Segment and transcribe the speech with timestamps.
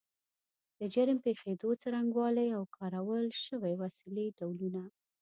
[0.79, 4.81] د جرم پیښېدو څرنګوالی او کارول شوې وسلې ډولونه